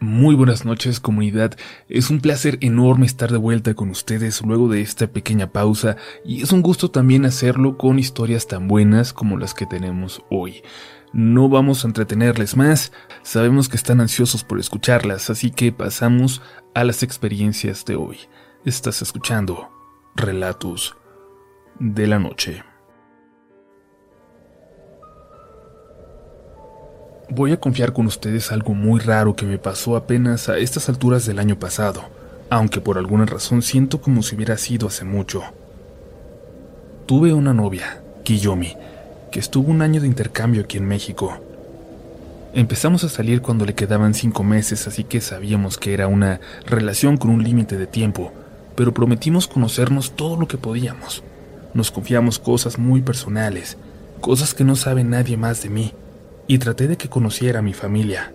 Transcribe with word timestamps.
Muy 0.00 0.36
buenas 0.36 0.64
noches 0.64 1.00
comunidad, 1.00 1.56
es 1.88 2.08
un 2.08 2.20
placer 2.20 2.58
enorme 2.60 3.04
estar 3.04 3.32
de 3.32 3.36
vuelta 3.36 3.74
con 3.74 3.90
ustedes 3.90 4.40
luego 4.42 4.68
de 4.68 4.80
esta 4.80 5.08
pequeña 5.08 5.50
pausa 5.50 5.96
y 6.24 6.40
es 6.40 6.52
un 6.52 6.62
gusto 6.62 6.92
también 6.92 7.24
hacerlo 7.24 7.76
con 7.76 7.98
historias 7.98 8.46
tan 8.46 8.68
buenas 8.68 9.12
como 9.12 9.36
las 9.36 9.54
que 9.54 9.66
tenemos 9.66 10.22
hoy. 10.30 10.62
No 11.12 11.48
vamos 11.48 11.82
a 11.82 11.88
entretenerles 11.88 12.56
más, 12.56 12.92
sabemos 13.22 13.68
que 13.68 13.76
están 13.76 14.00
ansiosos 14.00 14.44
por 14.44 14.60
escucharlas, 14.60 15.30
así 15.30 15.50
que 15.50 15.72
pasamos 15.72 16.42
a 16.76 16.84
las 16.84 17.02
experiencias 17.02 17.84
de 17.84 17.96
hoy. 17.96 18.18
Estás 18.64 19.02
escuchando 19.02 19.68
Relatos 20.14 20.96
de 21.80 22.06
la 22.06 22.20
Noche. 22.20 22.62
Voy 27.30 27.52
a 27.52 27.60
confiar 27.60 27.92
con 27.92 28.06
ustedes 28.06 28.52
algo 28.52 28.72
muy 28.72 29.00
raro 29.00 29.36
que 29.36 29.44
me 29.44 29.58
pasó 29.58 29.96
apenas 29.96 30.48
a 30.48 30.56
estas 30.56 30.88
alturas 30.88 31.26
del 31.26 31.38
año 31.38 31.58
pasado, 31.58 32.04
aunque 32.48 32.80
por 32.80 32.96
alguna 32.96 33.26
razón 33.26 33.60
siento 33.60 34.00
como 34.00 34.22
si 34.22 34.34
hubiera 34.34 34.56
sido 34.56 34.88
hace 34.88 35.04
mucho. 35.04 35.42
Tuve 37.04 37.34
una 37.34 37.52
novia, 37.52 38.00
Kiyomi, 38.24 38.74
que 39.30 39.40
estuvo 39.40 39.70
un 39.70 39.82
año 39.82 40.00
de 40.00 40.06
intercambio 40.06 40.62
aquí 40.62 40.78
en 40.78 40.88
México. 40.88 41.38
Empezamos 42.54 43.04
a 43.04 43.10
salir 43.10 43.42
cuando 43.42 43.66
le 43.66 43.74
quedaban 43.74 44.14
cinco 44.14 44.42
meses, 44.42 44.86
así 44.88 45.04
que 45.04 45.20
sabíamos 45.20 45.76
que 45.76 45.92
era 45.92 46.06
una 46.06 46.40
relación 46.64 47.18
con 47.18 47.30
un 47.30 47.44
límite 47.44 47.76
de 47.76 47.86
tiempo, 47.86 48.32
pero 48.74 48.94
prometimos 48.94 49.46
conocernos 49.46 50.12
todo 50.12 50.40
lo 50.40 50.48
que 50.48 50.56
podíamos. 50.56 51.22
Nos 51.74 51.90
confiamos 51.90 52.38
cosas 52.38 52.78
muy 52.78 53.02
personales, 53.02 53.76
cosas 54.22 54.54
que 54.54 54.64
no 54.64 54.76
sabe 54.76 55.04
nadie 55.04 55.36
más 55.36 55.62
de 55.62 55.68
mí 55.68 55.92
y 56.48 56.58
traté 56.58 56.88
de 56.88 56.96
que 56.96 57.10
conociera 57.10 57.60
a 57.60 57.62
mi 57.62 57.74
familia. 57.74 58.32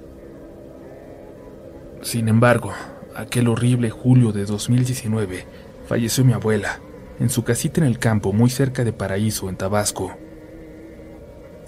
Sin 2.04 2.30
embargo, 2.30 2.72
aquel 3.16 3.48
horrible 3.48 3.90
julio 3.90 4.32
de 4.32 4.46
2019 4.46 5.46
falleció 5.88 6.24
mi 6.24 6.34
abuela, 6.34 6.80
en 7.20 7.30
su 7.30 7.44
casita 7.44 7.82
en 7.82 7.88
el 7.88 7.98
campo 7.98 8.32
muy 8.32 8.52
cerca 8.52 8.84
de 8.84 8.94
Paraíso, 8.94 9.50
en 9.50 9.58
Tabasco. 9.58 10.16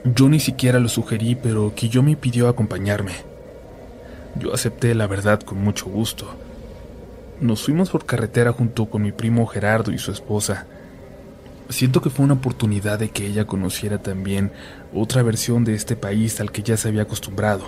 Yo 0.03 0.29
ni 0.29 0.39
siquiera 0.39 0.79
lo 0.79 0.87
sugerí, 0.87 1.35
pero 1.35 1.73
me 2.03 2.15
pidió 2.15 2.47
acompañarme. 2.47 3.13
Yo 4.37 4.53
acepté 4.53 4.93
la 4.93 5.07
verdad 5.07 5.39
con 5.41 5.57
mucho 5.57 5.87
gusto. 5.87 6.27
Nos 7.41 7.63
fuimos 7.63 7.89
por 7.89 8.05
carretera 8.05 8.51
junto 8.51 8.85
con 8.85 9.01
mi 9.01 9.11
primo 9.11 9.47
Gerardo 9.47 9.91
y 9.91 9.97
su 9.97 10.11
esposa, 10.11 10.67
Siento 11.69 12.01
que 12.01 12.09
fue 12.11 12.25
una 12.25 12.35
oportunidad 12.35 12.99
de 12.99 13.09
que 13.09 13.25
ella 13.25 13.45
conociera 13.45 13.97
también 13.97 14.51
otra 14.93 15.23
versión 15.23 15.63
de 15.65 15.73
este 15.73 15.95
país 15.95 16.39
al 16.39 16.51
que 16.51 16.61
ya 16.61 16.77
se 16.77 16.89
había 16.89 17.03
acostumbrado, 17.03 17.65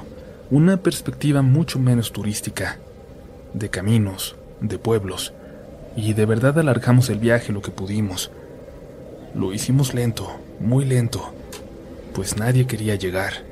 una 0.52 0.78
perspectiva 0.78 1.42
mucho 1.42 1.80
menos 1.80 2.12
turística, 2.12 2.78
de 3.54 3.70
caminos, 3.70 4.36
de 4.62 4.78
pueblos, 4.78 5.34
y 5.96 6.14
de 6.14 6.26
verdad 6.26 6.60
alargamos 6.60 7.10
el 7.10 7.18
viaje 7.18 7.52
lo 7.52 7.62
que 7.62 7.72
pudimos. 7.72 8.30
Lo 9.34 9.52
hicimos 9.52 9.96
lento, 9.96 10.40
muy 10.60 10.86
lento, 10.86 11.34
pues 12.14 12.38
nadie 12.38 12.68
quería 12.68 12.96
llegar. 12.96 13.46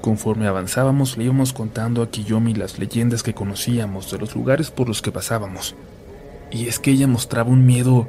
Conforme 0.00 0.46
avanzábamos 0.46 1.16
le 1.16 1.24
íbamos 1.24 1.52
contando 1.52 2.02
a 2.02 2.10
Kiyomi 2.10 2.54
las 2.54 2.78
leyendas 2.78 3.22
que 3.22 3.34
conocíamos 3.34 4.10
de 4.10 4.18
los 4.18 4.34
lugares 4.34 4.70
por 4.70 4.88
los 4.88 5.02
que 5.02 5.12
pasábamos. 5.12 5.74
Y 6.50 6.68
es 6.68 6.78
que 6.78 6.90
ella 6.90 7.06
mostraba 7.06 7.50
un 7.50 7.64
miedo 7.64 8.08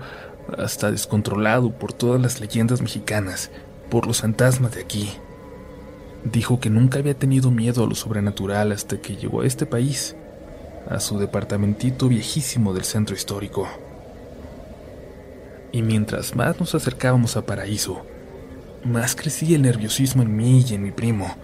hasta 0.57 0.91
descontrolado 0.91 1.71
por 1.71 1.93
todas 1.93 2.21
las 2.21 2.39
leyendas 2.39 2.81
mexicanas, 2.81 3.51
por 3.89 4.07
los 4.07 4.21
fantasmas 4.21 4.75
de 4.75 4.81
aquí. 4.81 5.11
Dijo 6.23 6.59
que 6.59 6.69
nunca 6.69 6.99
había 6.99 7.13
tenido 7.13 7.51
miedo 7.51 7.83
a 7.83 7.87
lo 7.87 7.95
sobrenatural 7.95 8.71
hasta 8.71 8.97
que 8.97 9.15
llegó 9.15 9.41
a 9.41 9.45
este 9.45 9.65
país, 9.65 10.15
a 10.89 10.99
su 10.99 11.17
departamentito 11.17 12.07
viejísimo 12.07 12.73
del 12.73 12.83
centro 12.83 13.15
histórico. 13.15 13.67
Y 15.71 15.81
mientras 15.81 16.35
más 16.35 16.59
nos 16.59 16.75
acercábamos 16.75 17.35
a 17.35 17.45
Paraíso, 17.45 18.05
más 18.83 19.15
crecía 19.15 19.55
el 19.55 19.63
nerviosismo 19.63 20.23
en 20.23 20.35
mí 20.35 20.63
y 20.67 20.75
en 20.75 20.83
mi 20.83 20.91
primo, 20.91 21.35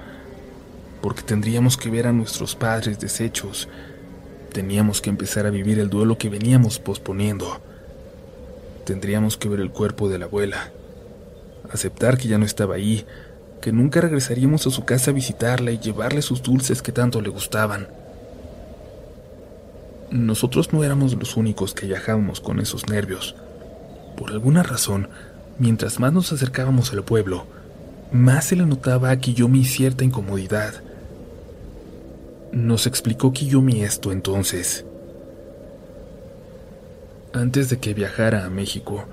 porque 1.02 1.24
tendríamos 1.24 1.78
que 1.78 1.90
ver 1.90 2.08
a 2.08 2.14
nuestros 2.14 2.56
padres 2.56 3.00
deshechos, 3.00 3.68
teníamos 4.54 5.02
que 5.02 5.10
empezar 5.10 5.46
a 5.46 5.50
vivir 5.50 5.80
el 5.80 5.90
duelo 5.90 6.18
que 6.18 6.30
veníamos 6.30 6.80
posponiendo 6.80 7.62
Tendríamos 8.90 9.38
que 9.38 9.48
ver 9.48 9.60
el 9.60 9.70
cuerpo 9.70 10.10
de 10.10 10.18
la 10.18 10.26
abuela, 10.26 10.72
aceptar 11.72 12.18
que 12.18 12.28
ya 12.28 12.40
no 12.40 12.46
estaba 12.46 12.74
ahí, 12.74 13.06
que 13.62 13.72
nunca 13.72 14.02
regresaríamos 14.02 14.66
a 14.66 14.72
su 14.72 14.84
casa 14.84 15.12
a 15.12 15.14
visitarla 15.14 15.70
y 15.70 15.78
llevarle 15.78 16.24
sus 16.24 16.42
dulces 16.42 16.82
que 16.82 16.92
tanto 16.92 17.22
le 17.22 17.30
gustaban. 17.30 17.88
Nosotros 20.10 20.74
no 20.74 20.84
éramos 20.84 21.14
los 21.14 21.38
únicos 21.38 21.76
que 21.76 21.86
viajábamos 21.86 22.42
con 22.42 22.60
esos 22.60 22.90
nervios. 22.90 23.36
Por 24.18 24.32
alguna 24.32 24.64
razón, 24.64 25.08
mientras 25.60 26.00
más 26.00 26.12
nos 26.12 26.34
acercábamos 26.34 26.92
al 26.92 27.04
pueblo, 27.04 27.46
más 28.12 28.46
se 28.46 28.56
le 28.56 28.66
notaba 28.66 29.12
a 29.12 29.20
Kiyomi 29.20 29.66
cierta 29.66 30.04
incomodidad. 30.04 30.74
Nos 32.52 32.88
explicó 32.88 33.34
Kiyomi 33.34 33.84
esto 33.84 34.12
entonces. 34.12 34.84
Antes 37.34 37.70
de 37.70 37.78
que 37.78 37.94
viajara 37.94 38.44
a 38.44 38.50
México, 38.50 39.06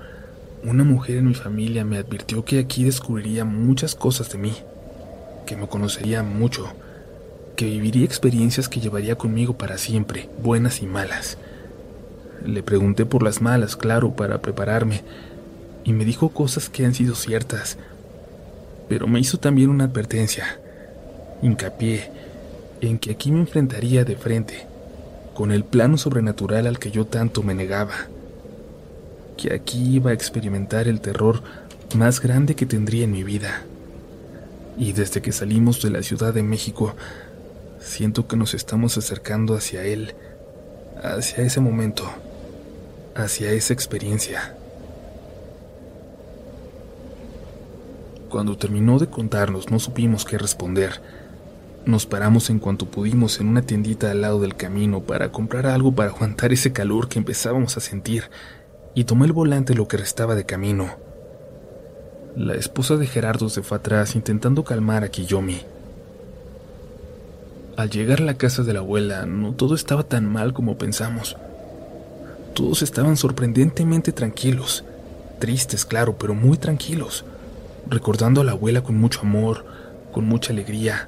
una 0.63 0.83
mujer 0.83 1.17
en 1.17 1.27
mi 1.27 1.35
familia 1.35 1.85
me 1.85 1.99
advirtió 1.99 2.43
que 2.43 2.57
aquí 2.57 2.83
descubriría 2.83 3.45
muchas 3.45 3.93
cosas 3.93 4.31
de 4.31 4.39
mí, 4.39 4.53
que 5.45 5.55
me 5.55 5.67
conocería 5.67 6.23
mucho, 6.23 6.73
que 7.55 7.65
viviría 7.65 8.05
experiencias 8.05 8.69
que 8.69 8.79
llevaría 8.79 9.19
conmigo 9.19 9.55
para 9.55 9.77
siempre, 9.77 10.29
buenas 10.41 10.81
y 10.81 10.87
malas. 10.87 11.37
Le 12.43 12.63
pregunté 12.63 13.05
por 13.05 13.21
las 13.21 13.39
malas, 13.39 13.75
claro, 13.75 14.15
para 14.15 14.41
prepararme, 14.41 15.03
y 15.83 15.93
me 15.93 16.03
dijo 16.03 16.29
cosas 16.29 16.69
que 16.69 16.87
han 16.87 16.95
sido 16.95 17.13
ciertas, 17.13 17.77
pero 18.89 19.05
me 19.05 19.19
hizo 19.19 19.37
también 19.37 19.69
una 19.69 19.83
advertencia, 19.83 20.59
hincapié 21.43 22.09
en 22.81 22.97
que 22.97 23.11
aquí 23.11 23.31
me 23.31 23.41
enfrentaría 23.41 24.03
de 24.05 24.15
frente 24.15 24.65
con 25.37 25.51
el 25.51 25.63
plano 25.63 25.99
sobrenatural 25.99 26.65
al 26.65 26.79
que 26.79 26.89
yo 26.89 27.05
tanto 27.05 27.43
me 27.43 27.53
negaba, 27.53 27.93
que 29.37 29.53
aquí 29.53 29.97
iba 29.97 30.09
a 30.09 30.13
experimentar 30.15 30.87
el 30.87 30.99
terror 30.99 31.43
más 31.95 32.19
grande 32.19 32.55
que 32.55 32.65
tendría 32.65 33.03
en 33.03 33.11
mi 33.11 33.21
vida. 33.21 33.61
Y 34.79 34.93
desde 34.93 35.21
que 35.21 35.31
salimos 35.31 35.79
de 35.83 35.91
la 35.91 36.01
Ciudad 36.01 36.33
de 36.33 36.41
México, 36.41 36.95
siento 37.79 38.27
que 38.27 38.35
nos 38.35 38.55
estamos 38.55 38.97
acercando 38.97 39.53
hacia 39.53 39.83
él, 39.83 40.15
hacia 41.03 41.43
ese 41.43 41.59
momento, 41.59 42.09
hacia 43.13 43.51
esa 43.51 43.73
experiencia. 43.73 44.55
Cuando 48.27 48.57
terminó 48.57 48.97
de 48.97 49.05
contarnos 49.05 49.69
no 49.69 49.77
supimos 49.77 50.25
qué 50.25 50.39
responder, 50.39 50.99
nos 51.87 52.05
paramos 52.05 52.49
en 52.49 52.59
cuanto 52.59 52.85
pudimos 52.85 53.39
en 53.39 53.47
una 53.47 53.61
tiendita 53.61 54.11
al 54.11 54.21
lado 54.21 54.41
del 54.41 54.55
camino 54.55 55.01
para 55.03 55.31
comprar 55.31 55.65
algo 55.65 55.93
para 55.93 56.09
aguantar 56.09 56.51
ese 56.51 56.73
calor 56.73 57.07
que 57.07 57.17
empezábamos 57.17 57.77
a 57.77 57.79
sentir 57.79 58.29
y 58.93 59.05
tomé 59.05 59.25
el 59.25 59.31
volante 59.31 59.73
lo 59.73 59.87
que 59.87 59.95
restaba 59.95 60.35
de 60.35 60.45
camino. 60.45 60.97
La 62.35 62.55
esposa 62.55 62.97
de 62.97 63.07
Gerardo 63.07 63.47
se 63.47 63.63
fue 63.63 63.77
atrás 63.77 64.15
intentando 64.15 64.65
calmar 64.65 65.05
a 65.05 65.07
Kiyomi. 65.07 65.61
Al 67.77 67.89
llegar 67.89 68.21
a 68.21 68.25
la 68.25 68.33
casa 68.33 68.63
de 68.63 68.73
la 68.73 68.79
abuela, 68.79 69.25
no 69.25 69.53
todo 69.53 69.73
estaba 69.73 70.03
tan 70.03 70.25
mal 70.25 70.53
como 70.53 70.77
pensamos. 70.77 71.37
Todos 72.53 72.81
estaban 72.81 73.15
sorprendentemente 73.15 74.11
tranquilos, 74.11 74.83
tristes, 75.39 75.85
claro, 75.85 76.17
pero 76.17 76.33
muy 76.33 76.57
tranquilos, 76.57 77.23
recordando 77.87 78.41
a 78.41 78.43
la 78.43 78.51
abuela 78.51 78.81
con 78.81 78.97
mucho 78.97 79.21
amor, 79.21 79.63
con 80.11 80.25
mucha 80.25 80.51
alegría, 80.51 81.07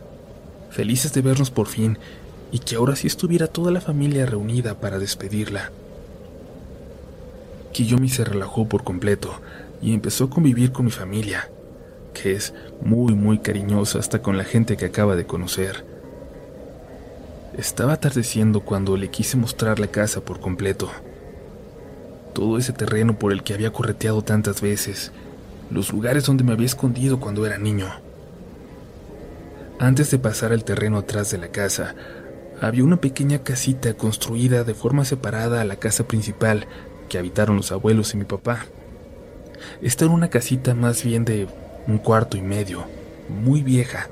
felices 0.69 1.13
de 1.13 1.21
vernos 1.21 1.51
por 1.51 1.67
fin 1.67 1.97
y 2.51 2.59
que 2.59 2.75
ahora 2.75 2.95
sí 2.95 3.07
estuviera 3.07 3.47
toda 3.47 3.71
la 3.71 3.81
familia 3.81 4.25
reunida 4.25 4.79
para 4.79 4.99
despedirla. 4.99 5.71
Kiyomi 7.73 8.09
se 8.09 8.23
relajó 8.23 8.67
por 8.67 8.83
completo 8.83 9.39
y 9.81 9.93
empezó 9.93 10.25
a 10.25 10.29
convivir 10.29 10.71
con 10.71 10.85
mi 10.85 10.91
familia, 10.91 11.49
que 12.13 12.33
es 12.33 12.53
muy 12.81 13.13
muy 13.13 13.39
cariñosa 13.39 13.99
hasta 13.99 14.21
con 14.21 14.37
la 14.37 14.43
gente 14.43 14.77
que 14.77 14.85
acaba 14.85 15.15
de 15.15 15.25
conocer. 15.25 15.85
Estaba 17.57 17.93
atardeciendo 17.93 18.61
cuando 18.61 18.97
le 18.97 19.09
quise 19.09 19.37
mostrar 19.37 19.79
la 19.79 19.87
casa 19.87 20.21
por 20.21 20.39
completo. 20.39 20.89
Todo 22.33 22.57
ese 22.57 22.73
terreno 22.73 23.17
por 23.17 23.31
el 23.31 23.43
que 23.43 23.53
había 23.53 23.73
correteado 23.73 24.21
tantas 24.21 24.61
veces, 24.61 25.11
los 25.69 25.91
lugares 25.91 26.25
donde 26.25 26.43
me 26.43 26.53
había 26.53 26.65
escondido 26.65 27.19
cuando 27.19 27.45
era 27.45 27.57
niño. 27.57 28.08
Antes 29.79 30.11
de 30.11 30.19
pasar 30.19 30.51
al 30.51 30.65
terreno 30.65 30.97
atrás 30.97 31.31
de 31.31 31.37
la 31.37 31.47
casa, 31.47 31.95
había 32.59 32.83
una 32.83 32.99
pequeña 32.99 33.43
casita 33.43 33.93
construida 33.93 34.65
de 34.65 34.73
forma 34.73 35.05
separada 35.05 35.61
a 35.61 35.63
la 35.63 35.77
casa 35.77 36.05
principal 36.05 36.67
que 37.07 37.17
habitaron 37.17 37.55
los 37.55 37.71
abuelos 37.71 38.13
y 38.13 38.17
mi 38.17 38.25
papá. 38.25 38.65
Esta 39.81 40.03
era 40.03 40.13
una 40.13 40.29
casita 40.29 40.73
más 40.73 41.01
bien 41.05 41.23
de 41.23 41.47
un 41.87 41.97
cuarto 41.97 42.35
y 42.35 42.41
medio, 42.41 42.83
muy 43.29 43.63
vieja, 43.63 44.09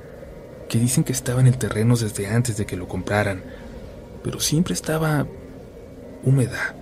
que 0.70 0.80
dicen 0.80 1.04
que 1.04 1.12
estaba 1.12 1.42
en 1.42 1.48
el 1.48 1.58
terreno 1.58 1.98
desde 1.98 2.28
antes 2.28 2.56
de 2.56 2.66
que 2.66 2.78
lo 2.78 2.88
compraran, 2.88 3.44
pero 4.24 4.40
siempre 4.40 4.74
estaba 4.74 5.28
húmeda. 6.24 6.76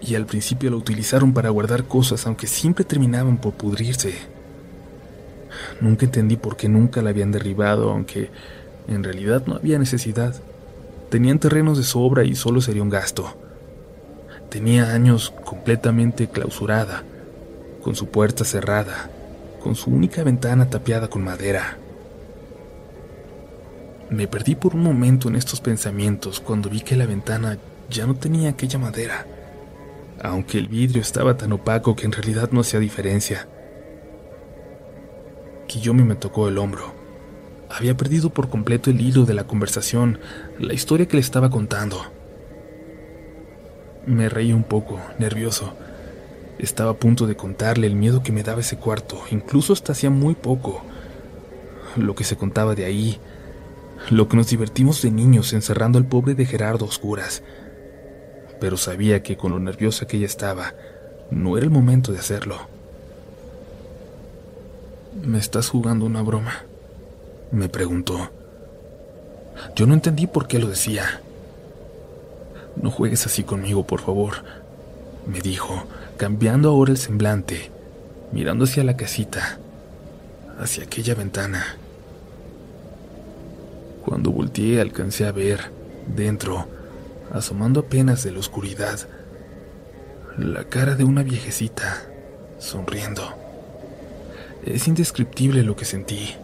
Y 0.00 0.14
al 0.14 0.24
principio 0.24 0.70
la 0.70 0.76
utilizaron 0.76 1.34
para 1.34 1.50
guardar 1.50 1.82
cosas, 1.82 2.24
aunque 2.28 2.46
siempre 2.46 2.84
terminaban 2.84 3.38
por 3.38 3.54
pudrirse. 3.54 4.37
Nunca 5.80 6.04
entendí 6.04 6.36
por 6.36 6.56
qué 6.56 6.68
nunca 6.68 7.02
la 7.02 7.10
habían 7.10 7.32
derribado, 7.32 7.90
aunque 7.90 8.30
en 8.88 9.04
realidad 9.04 9.44
no 9.46 9.56
había 9.56 9.78
necesidad. 9.78 10.34
Tenían 11.10 11.38
terrenos 11.38 11.78
de 11.78 11.84
sobra 11.84 12.24
y 12.24 12.34
solo 12.34 12.60
sería 12.60 12.82
un 12.82 12.90
gasto. 12.90 13.36
Tenía 14.50 14.92
años 14.92 15.32
completamente 15.44 16.28
clausurada, 16.28 17.02
con 17.82 17.94
su 17.94 18.06
puerta 18.06 18.44
cerrada, 18.44 19.10
con 19.62 19.74
su 19.74 19.90
única 19.90 20.22
ventana 20.22 20.70
tapiada 20.70 21.08
con 21.08 21.22
madera. 21.22 21.76
Me 24.10 24.26
perdí 24.26 24.54
por 24.54 24.74
un 24.74 24.82
momento 24.82 25.28
en 25.28 25.36
estos 25.36 25.60
pensamientos 25.60 26.40
cuando 26.40 26.70
vi 26.70 26.80
que 26.80 26.96
la 26.96 27.04
ventana 27.04 27.58
ya 27.90 28.06
no 28.06 28.14
tenía 28.14 28.50
aquella 28.50 28.78
madera, 28.78 29.26
aunque 30.22 30.58
el 30.58 30.68
vidrio 30.68 31.02
estaba 31.02 31.36
tan 31.36 31.52
opaco 31.52 31.94
que 31.94 32.06
en 32.06 32.12
realidad 32.12 32.50
no 32.50 32.60
hacía 32.60 32.80
diferencia. 32.80 33.48
Kiyomi 35.68 36.02
me 36.02 36.16
tocó 36.16 36.48
el 36.48 36.58
hombro. 36.58 36.94
Había 37.70 37.94
perdido 37.94 38.30
por 38.30 38.48
completo 38.48 38.90
el 38.90 39.00
hilo 39.02 39.26
de 39.26 39.34
la 39.34 39.46
conversación, 39.46 40.18
la 40.58 40.72
historia 40.72 41.06
que 41.06 41.16
le 41.16 41.20
estaba 41.20 41.50
contando. 41.50 42.06
Me 44.06 44.30
reí 44.30 44.54
un 44.54 44.64
poco, 44.64 44.98
nervioso. 45.18 45.74
Estaba 46.58 46.92
a 46.92 46.96
punto 46.96 47.26
de 47.26 47.36
contarle 47.36 47.86
el 47.86 47.94
miedo 47.94 48.22
que 48.22 48.32
me 48.32 48.42
daba 48.42 48.62
ese 48.62 48.78
cuarto, 48.78 49.20
incluso 49.30 49.74
hasta 49.74 49.92
hacía 49.92 50.08
muy 50.08 50.34
poco. 50.34 50.82
Lo 51.96 52.14
que 52.14 52.24
se 52.24 52.36
contaba 52.36 52.74
de 52.74 52.86
ahí, 52.86 53.20
lo 54.10 54.26
que 54.28 54.38
nos 54.38 54.48
divertimos 54.48 55.02
de 55.02 55.10
niños 55.10 55.52
encerrando 55.52 55.98
al 55.98 56.06
pobre 56.06 56.34
de 56.34 56.46
Gerardo 56.46 56.86
a 56.86 56.88
oscuras. 56.88 57.42
Pero 58.58 58.78
sabía 58.78 59.22
que 59.22 59.36
con 59.36 59.52
lo 59.52 59.60
nerviosa 59.60 60.06
que 60.06 60.16
ella 60.16 60.26
estaba, 60.26 60.72
no 61.30 61.58
era 61.58 61.64
el 61.64 61.70
momento 61.70 62.10
de 62.10 62.18
hacerlo. 62.18 62.77
¿Me 65.22 65.38
estás 65.38 65.68
jugando 65.68 66.06
una 66.06 66.22
broma? 66.22 66.64
me 67.50 67.68
preguntó. 67.68 68.30
Yo 69.74 69.86
no 69.86 69.94
entendí 69.94 70.26
por 70.26 70.46
qué 70.46 70.58
lo 70.58 70.68
decía. 70.68 71.20
No 72.80 72.90
juegues 72.90 73.26
así 73.26 73.42
conmigo, 73.42 73.86
por 73.86 74.00
favor, 74.00 74.44
me 75.26 75.40
dijo, 75.40 75.84
cambiando 76.16 76.70
ahora 76.70 76.92
el 76.92 76.98
semblante, 76.98 77.70
mirando 78.32 78.64
hacia 78.64 78.84
la 78.84 78.96
casita, 78.96 79.58
hacia 80.60 80.84
aquella 80.84 81.14
ventana. 81.14 81.64
Cuando 84.04 84.30
volteé 84.30 84.80
alcancé 84.80 85.26
a 85.26 85.32
ver, 85.32 85.72
dentro, 86.06 86.66
asomando 87.32 87.80
apenas 87.80 88.22
de 88.22 88.32
la 88.32 88.38
oscuridad, 88.38 89.00
la 90.38 90.64
cara 90.64 90.94
de 90.94 91.04
una 91.04 91.24
viejecita, 91.24 92.02
sonriendo. 92.58 93.47
Es 94.64 94.88
indescriptible 94.88 95.62
lo 95.62 95.76
que 95.76 95.84
sentí. 95.84 96.34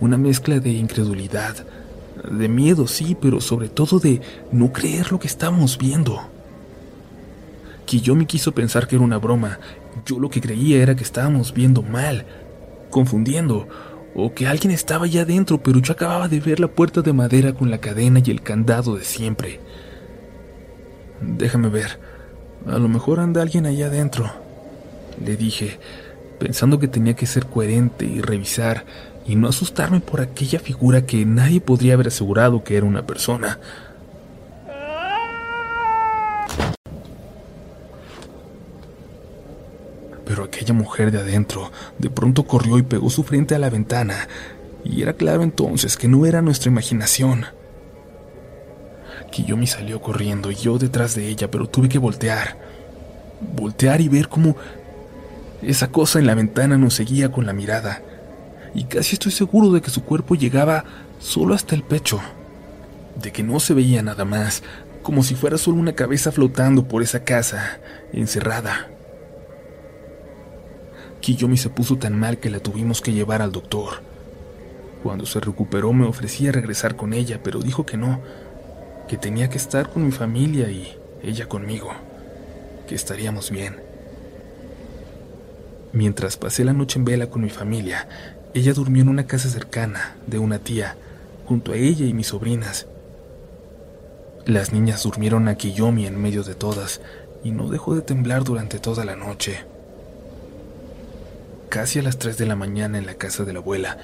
Una 0.00 0.16
mezcla 0.16 0.60
de 0.60 0.70
incredulidad, 0.70 1.56
de 2.30 2.48
miedo, 2.48 2.86
sí, 2.86 3.16
pero 3.20 3.40
sobre 3.40 3.68
todo 3.68 3.98
de 3.98 4.20
no 4.52 4.72
creer 4.72 5.12
lo 5.12 5.18
que 5.18 5.26
estábamos 5.26 5.78
viendo. 5.78 6.20
me 8.14 8.26
quiso 8.26 8.52
pensar 8.52 8.86
que 8.86 8.96
era 8.96 9.04
una 9.04 9.18
broma. 9.18 9.58
Yo 10.06 10.18
lo 10.18 10.30
que 10.30 10.40
creía 10.40 10.82
era 10.82 10.94
que 10.94 11.04
estábamos 11.04 11.52
viendo 11.52 11.82
mal, 11.82 12.26
confundiendo, 12.90 13.68
o 14.14 14.34
que 14.34 14.46
alguien 14.46 14.72
estaba 14.72 15.04
allá 15.04 15.22
adentro, 15.22 15.62
pero 15.62 15.80
yo 15.80 15.92
acababa 15.92 16.28
de 16.28 16.40
ver 16.40 16.60
la 16.60 16.68
puerta 16.68 17.02
de 17.02 17.12
madera 17.12 17.52
con 17.52 17.70
la 17.70 17.78
cadena 17.78 18.20
y 18.24 18.30
el 18.30 18.42
candado 18.42 18.96
de 18.96 19.04
siempre. 19.04 19.60
Déjame 21.20 21.68
ver, 21.68 21.98
a 22.66 22.78
lo 22.78 22.88
mejor 22.88 23.20
anda 23.20 23.42
alguien 23.42 23.66
allá 23.66 23.86
adentro, 23.86 24.30
le 25.24 25.36
dije, 25.36 25.78
pensando 26.38 26.78
que 26.78 26.88
tenía 26.88 27.14
que 27.14 27.26
ser 27.26 27.46
coherente 27.46 28.04
y 28.04 28.20
revisar 28.20 28.84
y 29.26 29.36
no 29.36 29.48
asustarme 29.48 30.00
por 30.00 30.20
aquella 30.20 30.58
figura 30.58 31.04
que 31.04 31.26
nadie 31.26 31.60
podría 31.60 31.94
haber 31.94 32.08
asegurado 32.08 32.64
que 32.64 32.76
era 32.76 32.86
una 32.86 33.06
persona. 33.06 33.58
Pero 40.24 40.44
aquella 40.44 40.74
mujer 40.74 41.10
de 41.10 41.18
adentro 41.18 41.70
de 41.98 42.10
pronto 42.10 42.44
corrió 42.44 42.78
y 42.78 42.82
pegó 42.82 43.10
su 43.10 43.24
frente 43.24 43.54
a 43.54 43.58
la 43.58 43.70
ventana, 43.70 44.28
y 44.84 45.02
era 45.02 45.14
claro 45.14 45.42
entonces 45.42 45.96
que 45.96 46.08
no 46.08 46.26
era 46.26 46.42
nuestra 46.42 46.70
imaginación. 46.70 47.46
Kiyomi 49.30 49.66
salió 49.66 50.00
corriendo 50.00 50.50
y 50.50 50.54
yo 50.54 50.78
detrás 50.78 51.14
de 51.14 51.28
ella, 51.28 51.50
pero 51.50 51.66
tuve 51.66 51.88
que 51.88 51.98
voltear. 51.98 52.56
Voltear 53.54 54.00
y 54.00 54.08
ver 54.08 54.28
cómo 54.28 54.56
esa 55.62 55.88
cosa 55.90 56.18
en 56.18 56.26
la 56.26 56.34
ventana 56.34 56.78
nos 56.78 56.94
seguía 56.94 57.32
con 57.32 57.46
la 57.46 57.52
mirada. 57.52 58.02
Y 58.74 58.84
casi 58.84 59.14
estoy 59.14 59.32
seguro 59.32 59.72
de 59.72 59.80
que 59.80 59.90
su 59.90 60.04
cuerpo 60.04 60.34
llegaba 60.34 60.84
solo 61.18 61.54
hasta 61.54 61.74
el 61.74 61.82
pecho. 61.82 62.20
De 63.20 63.32
que 63.32 63.42
no 63.42 63.58
se 63.58 63.74
veía 63.74 64.02
nada 64.02 64.24
más, 64.24 64.62
como 65.02 65.22
si 65.22 65.34
fuera 65.34 65.58
solo 65.58 65.78
una 65.78 65.94
cabeza 65.94 66.30
flotando 66.30 66.86
por 66.86 67.02
esa 67.02 67.24
casa, 67.24 67.78
encerrada. 68.12 68.88
Kiyomi 71.20 71.56
se 71.56 71.70
puso 71.70 71.96
tan 71.96 72.18
mal 72.18 72.38
que 72.38 72.50
la 72.50 72.60
tuvimos 72.60 73.00
que 73.00 73.12
llevar 73.12 73.42
al 73.42 73.50
doctor. 73.50 74.02
Cuando 75.02 75.26
se 75.26 75.40
recuperó 75.40 75.92
me 75.92 76.06
ofrecía 76.06 76.52
regresar 76.52 76.94
con 76.94 77.12
ella, 77.12 77.40
pero 77.42 77.60
dijo 77.60 77.84
que 77.84 77.96
no, 77.96 78.20
que 79.08 79.16
tenía 79.16 79.48
que 79.48 79.58
estar 79.58 79.90
con 79.90 80.04
mi 80.04 80.12
familia 80.12 80.70
y 80.70 80.96
ella 81.22 81.48
conmigo, 81.48 81.90
que 82.86 82.94
estaríamos 82.94 83.50
bien. 83.50 83.87
Mientras 85.92 86.36
pasé 86.36 86.64
la 86.64 86.72
noche 86.72 86.98
en 86.98 87.04
vela 87.04 87.28
con 87.28 87.42
mi 87.42 87.50
familia, 87.50 88.08
ella 88.54 88.74
durmió 88.74 89.02
en 89.02 89.08
una 89.08 89.26
casa 89.26 89.48
cercana 89.48 90.16
de 90.26 90.38
una 90.38 90.58
tía, 90.58 90.96
junto 91.46 91.72
a 91.72 91.76
ella 91.76 92.06
y 92.06 92.14
mis 92.14 92.28
sobrinas. 92.28 92.86
Las 94.46 94.72
niñas 94.72 95.02
durmieron 95.02 95.48
a 95.48 95.56
Kiyomi 95.56 96.06
en 96.06 96.20
medio 96.20 96.42
de 96.42 96.54
todas 96.54 97.00
y 97.44 97.50
no 97.50 97.68
dejó 97.68 97.94
de 97.94 98.02
temblar 98.02 98.44
durante 98.44 98.78
toda 98.78 99.04
la 99.04 99.16
noche 99.16 99.64
casi 101.68 101.98
a 101.98 102.02
las 102.02 102.18
3 102.18 102.36
de 102.38 102.46
la 102.46 102.56
mañana 102.56 102.98
en 102.98 103.06
la 103.06 103.14
casa 103.14 103.44
de 103.44 103.52
la 103.52 103.60
abuela, 103.60 103.98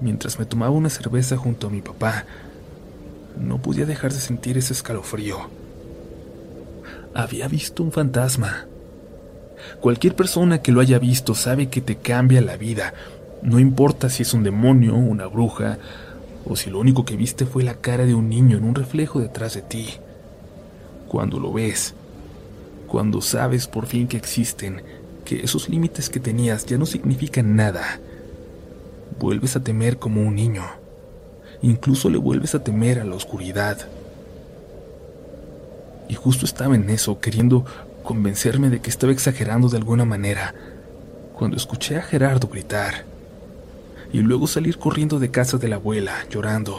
mientras 0.00 0.38
me 0.38 0.46
tomaba 0.46 0.70
una 0.70 0.90
cerveza 0.90 1.36
junto 1.36 1.66
a 1.66 1.70
mi 1.70 1.82
papá. 1.82 2.24
No 3.38 3.60
podía 3.60 3.84
dejar 3.84 4.12
de 4.12 4.20
sentir 4.20 4.56
ese 4.58 4.72
escalofrío. 4.72 5.38
Había 7.14 7.48
visto 7.48 7.82
un 7.82 7.92
fantasma. 7.92 8.66
Cualquier 9.80 10.16
persona 10.16 10.62
que 10.62 10.72
lo 10.72 10.80
haya 10.80 10.98
visto 10.98 11.34
sabe 11.34 11.68
que 11.68 11.80
te 11.80 11.96
cambia 11.96 12.40
la 12.40 12.56
vida, 12.56 12.92
no 13.42 13.58
importa 13.58 14.10
si 14.10 14.22
es 14.22 14.34
un 14.34 14.42
demonio, 14.42 14.94
una 14.94 15.26
bruja, 15.26 15.78
o 16.44 16.56
si 16.56 16.70
lo 16.70 16.80
único 16.80 17.04
que 17.04 17.16
viste 17.16 17.46
fue 17.46 17.62
la 17.62 17.74
cara 17.74 18.06
de 18.06 18.14
un 18.14 18.28
niño 18.28 18.56
en 18.56 18.64
un 18.64 18.74
reflejo 18.74 19.20
detrás 19.20 19.54
de 19.54 19.62
ti. 19.62 19.86
Cuando 21.08 21.38
lo 21.38 21.52
ves, 21.52 21.94
cuando 22.86 23.20
sabes 23.20 23.66
por 23.66 23.86
fin 23.86 24.08
que 24.08 24.16
existen, 24.16 24.82
que 25.24 25.42
esos 25.42 25.68
límites 25.68 26.10
que 26.10 26.20
tenías 26.20 26.66
ya 26.66 26.76
no 26.76 26.86
significan 26.86 27.56
nada. 27.56 28.00
Vuelves 29.18 29.54
a 29.56 29.62
temer 29.62 29.98
como 29.98 30.22
un 30.22 30.34
niño. 30.34 30.64
Incluso 31.62 32.08
le 32.08 32.18
vuelves 32.18 32.54
a 32.54 32.64
temer 32.64 32.98
a 32.98 33.04
la 33.04 33.14
oscuridad. 33.14 33.78
Y 36.08 36.14
justo 36.14 36.46
estaba 36.46 36.74
en 36.74 36.90
eso, 36.90 37.20
queriendo 37.20 37.64
convencerme 38.10 38.70
de 38.70 38.80
que 38.80 38.90
estaba 38.90 39.12
exagerando 39.12 39.68
de 39.68 39.76
alguna 39.76 40.04
manera, 40.04 40.52
cuando 41.32 41.56
escuché 41.56 41.96
a 41.96 42.02
Gerardo 42.02 42.48
gritar 42.48 43.04
y 44.12 44.18
luego 44.18 44.48
salir 44.48 44.78
corriendo 44.78 45.20
de 45.20 45.30
casa 45.30 45.58
de 45.58 45.68
la 45.68 45.76
abuela, 45.76 46.16
llorando. 46.28 46.76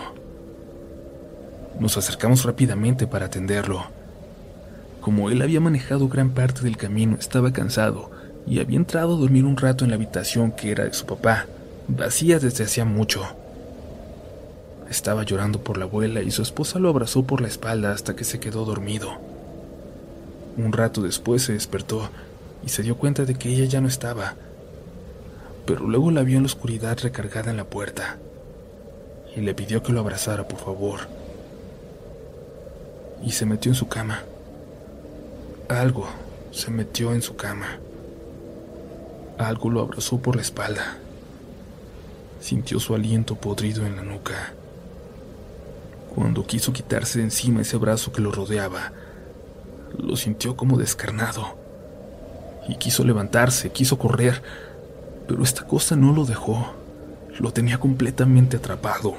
Nos 1.79 1.95
acercamos 1.95 2.43
rápidamente 2.43 3.07
para 3.07 3.27
atenderlo. 3.27 3.85
Como 4.99 5.29
él 5.29 5.41
había 5.41 5.61
manejado 5.61 6.09
gran 6.09 6.31
parte 6.31 6.63
del 6.63 6.75
camino, 6.75 7.15
estaba 7.17 7.53
cansado 7.53 8.11
y 8.45 8.59
había 8.59 8.75
entrado 8.75 9.15
a 9.15 9.19
dormir 9.19 9.45
un 9.45 9.55
rato 9.55 9.85
en 9.85 9.91
la 9.91 9.95
habitación 9.95 10.51
que 10.51 10.71
era 10.71 10.83
de 10.83 10.93
su 10.93 11.05
papá, 11.05 11.45
vacía 11.87 12.39
desde 12.39 12.65
hacía 12.65 12.83
mucho. 12.83 13.23
Estaba 14.89 15.23
llorando 15.23 15.63
por 15.63 15.77
la 15.77 15.85
abuela 15.85 16.21
y 16.21 16.31
su 16.31 16.41
esposa 16.41 16.77
lo 16.77 16.89
abrazó 16.89 17.23
por 17.23 17.39
la 17.39 17.47
espalda 17.47 17.93
hasta 17.93 18.17
que 18.17 18.25
se 18.25 18.41
quedó 18.41 18.65
dormido. 18.65 19.30
Un 20.57 20.73
rato 20.73 21.01
después 21.01 21.43
se 21.43 21.53
despertó 21.53 22.09
y 22.63 22.69
se 22.69 22.83
dio 22.83 22.97
cuenta 22.97 23.25
de 23.25 23.35
que 23.35 23.49
ella 23.49 23.65
ya 23.65 23.81
no 23.81 23.87
estaba, 23.87 24.35
pero 25.65 25.85
luego 25.87 26.11
la 26.11 26.23
vio 26.23 26.37
en 26.37 26.43
la 26.43 26.47
oscuridad 26.47 26.97
recargada 26.99 27.51
en 27.51 27.57
la 27.57 27.65
puerta 27.65 28.17
y 29.35 29.41
le 29.41 29.53
pidió 29.53 29.81
que 29.81 29.93
lo 29.93 29.99
abrazara, 30.01 30.47
por 30.47 30.59
favor. 30.59 30.99
Y 33.23 33.31
se 33.31 33.45
metió 33.45 33.71
en 33.71 33.75
su 33.75 33.87
cama. 33.87 34.23
Algo 35.69 36.07
se 36.51 36.69
metió 36.69 37.13
en 37.13 37.21
su 37.21 37.35
cama. 37.35 37.79
Algo 39.37 39.69
lo 39.69 39.81
abrazó 39.81 40.19
por 40.19 40.35
la 40.35 40.41
espalda. 40.41 40.97
sintió 42.41 42.79
su 42.79 42.95
aliento 42.95 43.35
podrido 43.35 43.85
en 43.85 43.95
la 43.95 44.01
nuca. 44.01 44.53
Cuando 46.15 46.45
quiso 46.45 46.73
quitarse 46.73 47.19
de 47.19 47.25
encima 47.25 47.61
ese 47.61 47.77
brazo 47.77 48.11
que 48.11 48.19
lo 48.19 48.31
rodeaba, 48.31 48.91
lo 49.97 50.15
sintió 50.15 50.55
como 50.55 50.77
descarnado. 50.77 51.55
Y 52.67 52.75
quiso 52.75 53.03
levantarse, 53.03 53.71
quiso 53.71 53.97
correr, 53.97 54.41
pero 55.27 55.43
esta 55.43 55.65
cosa 55.65 55.95
no 55.95 56.13
lo 56.13 56.25
dejó. 56.25 56.73
Lo 57.39 57.51
tenía 57.51 57.79
completamente 57.79 58.57
atrapado. 58.57 59.15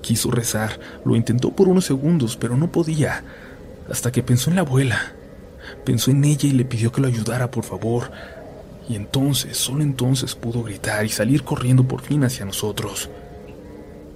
Quiso 0.00 0.30
rezar, 0.30 0.80
lo 1.04 1.14
intentó 1.14 1.50
por 1.50 1.68
unos 1.68 1.84
segundos, 1.84 2.36
pero 2.36 2.56
no 2.56 2.72
podía, 2.72 3.22
hasta 3.88 4.10
que 4.10 4.22
pensó 4.22 4.50
en 4.50 4.56
la 4.56 4.62
abuela. 4.62 5.12
Pensó 5.84 6.10
en 6.10 6.24
ella 6.24 6.48
y 6.48 6.52
le 6.52 6.64
pidió 6.64 6.90
que 6.90 7.00
lo 7.00 7.06
ayudara, 7.06 7.50
por 7.50 7.64
favor. 7.64 8.10
Y 8.88 8.96
entonces, 8.96 9.56
solo 9.56 9.82
entonces 9.82 10.34
pudo 10.34 10.62
gritar 10.62 11.04
y 11.04 11.08
salir 11.08 11.44
corriendo 11.44 11.84
por 11.84 12.02
fin 12.02 12.24
hacia 12.24 12.44
nosotros. 12.44 13.08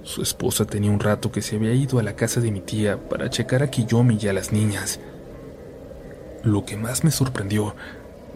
Su 0.03 0.21
esposa 0.21 0.65
tenía 0.65 0.91
un 0.91 0.99
rato 0.99 1.31
que 1.31 1.41
se 1.41 1.55
había 1.55 1.73
ido 1.73 1.99
a 1.99 2.03
la 2.03 2.15
casa 2.15 2.41
de 2.41 2.51
mi 2.51 2.61
tía 2.61 2.97
para 2.97 3.29
checar 3.29 3.63
a 3.63 3.69
Kiyomi 3.69 4.17
y 4.21 4.27
a 4.27 4.33
las 4.33 4.51
niñas. 4.51 4.99
Lo 6.47 6.63
que 6.63 6.77
más 6.77 7.03
me 7.03 7.11
sorprendió 7.11 7.75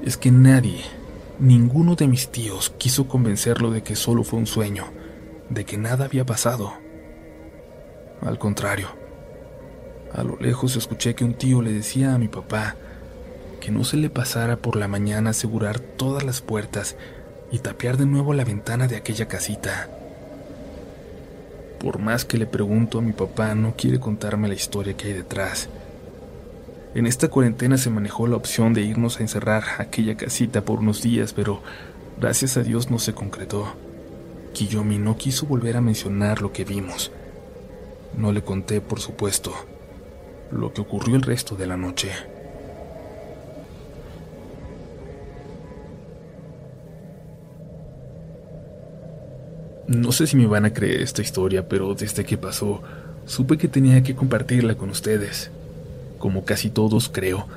es 0.03 0.17
que 0.17 0.31
nadie, 0.31 0.81
ninguno 1.39 1.95
de 1.95 2.09
mis 2.09 2.27
tíos 2.27 2.69
quiso 2.77 3.07
convencerlo 3.07 3.71
de 3.71 3.83
que 3.83 3.95
solo 3.95 4.25
fue 4.25 4.37
un 4.37 4.47
sueño, 4.47 4.83
de 5.49 5.63
que 5.63 5.77
nada 5.77 6.03
había 6.03 6.25
pasado. 6.25 6.73
Al 8.19 8.37
contrario, 8.37 8.89
a 10.13 10.23
lo 10.23 10.35
lejos 10.41 10.75
escuché 10.75 11.15
que 11.15 11.23
un 11.23 11.35
tío 11.35 11.61
le 11.61 11.71
decía 11.71 12.13
a 12.13 12.17
mi 12.17 12.27
papá 12.27 12.75
que 13.61 13.71
no 13.71 13.85
se 13.85 13.95
le 13.95 14.09
pasara 14.09 14.57
por 14.57 14.75
la 14.75 14.89
mañana 14.89 15.29
asegurar 15.29 15.79
todas 15.79 16.23
las 16.25 16.41
puertas 16.41 16.97
y 17.49 17.59
tapear 17.59 17.95
de 17.95 18.07
nuevo 18.07 18.33
la 18.33 18.43
ventana 18.43 18.89
de 18.89 18.97
aquella 18.97 19.29
casita. 19.29 19.89
Por 21.79 21.99
más 21.99 22.25
que 22.25 22.37
le 22.37 22.45
pregunto 22.45 22.97
a 22.97 23.01
mi 23.01 23.13
papá, 23.13 23.55
no 23.55 23.73
quiere 23.77 24.01
contarme 24.01 24.49
la 24.49 24.55
historia 24.55 24.97
que 24.97 25.07
hay 25.07 25.13
detrás. 25.13 25.69
En 26.93 27.07
esta 27.07 27.29
cuarentena 27.29 27.77
se 27.77 27.89
manejó 27.89 28.27
la 28.27 28.35
opción 28.35 28.73
de 28.73 28.81
irnos 28.81 29.17
a 29.17 29.21
encerrar 29.21 29.63
aquella 29.77 30.17
casita 30.17 30.65
por 30.65 30.79
unos 30.79 31.01
días, 31.01 31.31
pero 31.31 31.61
gracias 32.19 32.57
a 32.57 32.63
Dios 32.63 32.91
no 32.91 32.99
se 32.99 33.13
concretó. 33.13 33.65
Kiyomi 34.53 34.97
no 34.97 35.15
quiso 35.15 35.45
volver 35.45 35.77
a 35.77 35.81
mencionar 35.81 36.41
lo 36.41 36.51
que 36.51 36.65
vimos. 36.65 37.13
No 38.17 38.33
le 38.33 38.43
conté, 38.43 38.81
por 38.81 38.99
supuesto, 38.99 39.53
lo 40.51 40.73
que 40.73 40.81
ocurrió 40.81 41.15
el 41.15 41.21
resto 41.21 41.55
de 41.55 41.65
la 41.65 41.77
noche. 41.77 42.11
No 49.87 50.11
sé 50.11 50.27
si 50.27 50.35
me 50.35 50.45
van 50.45 50.65
a 50.65 50.73
creer 50.73 51.01
esta 51.01 51.21
historia, 51.21 51.69
pero 51.69 51.95
desde 51.95 52.25
que 52.25 52.37
pasó, 52.37 52.81
supe 53.25 53.57
que 53.57 53.69
tenía 53.69 54.03
que 54.03 54.13
compartirla 54.13 54.75
con 54.75 54.89
ustedes. 54.89 55.51
Como 56.21 56.45
casi 56.45 56.69
todos, 56.69 57.09
creo, 57.09 57.47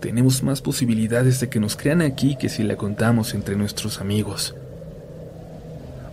tenemos 0.00 0.42
más 0.42 0.60
posibilidades 0.60 1.40
de 1.40 1.48
que 1.48 1.58
nos 1.58 1.76
crean 1.76 2.02
aquí 2.02 2.36
que 2.36 2.50
si 2.50 2.62
la 2.62 2.76
contamos 2.76 3.32
entre 3.32 3.56
nuestros 3.56 4.02
amigos. 4.02 4.54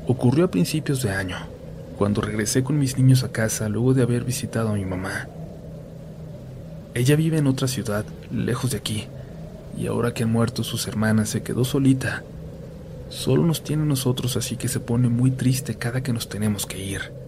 Ocurrió 0.08 0.46
a 0.46 0.50
principios 0.50 1.04
de 1.04 1.12
año, 1.12 1.36
cuando 1.98 2.22
regresé 2.22 2.64
con 2.64 2.80
mis 2.80 2.98
niños 2.98 3.26
a 3.26 3.34
casa 3.34 3.68
luego 3.68 3.94
de 3.94 4.04
haber 4.04 4.24
visitado 4.24 4.70
a 4.70 4.76
mi 4.76 4.86
mamá. 4.86 5.28
Ella 6.94 7.18
vive 7.18 7.38
en 7.38 7.48
otra 7.48 7.68
ciudad, 7.68 8.06
lejos 8.32 8.72
de 8.72 8.78
aquí, 8.78 9.08
y 9.78 9.88
ahora 9.88 10.14
que 10.14 10.24
han 10.24 10.32
muerto 10.32 10.64
sus 10.64 10.88
hermanas 10.88 11.28
se 11.28 11.44
quedó 11.44 11.66
solita 11.66 12.24
Solo 13.10 13.44
nos 13.44 13.62
tiene 13.62 13.84
nosotros, 13.84 14.38
así 14.38 14.56
que 14.56 14.68
se 14.68 14.80
pone 14.80 15.10
muy 15.10 15.32
triste 15.32 15.76
cada 15.76 16.02
que 16.02 16.14
nos 16.14 16.30
tenemos 16.30 16.66
que 16.66 16.78
ir. 16.78 17.19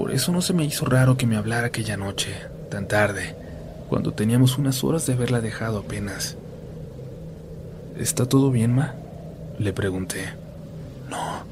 Por 0.00 0.12
eso 0.12 0.32
no 0.32 0.40
se 0.40 0.54
me 0.54 0.64
hizo 0.64 0.86
raro 0.86 1.18
que 1.18 1.26
me 1.26 1.36
hablara 1.36 1.66
aquella 1.66 1.98
noche, 1.98 2.34
tan 2.70 2.88
tarde, 2.88 3.36
cuando 3.90 4.12
teníamos 4.12 4.56
unas 4.56 4.82
horas 4.82 5.04
de 5.04 5.12
haberla 5.12 5.42
dejado 5.42 5.80
apenas. 5.80 6.38
¿Está 7.98 8.24
todo 8.24 8.50
bien, 8.50 8.74
Ma? 8.74 8.94
Le 9.58 9.74
pregunté. 9.74 10.24
No, 11.10 11.42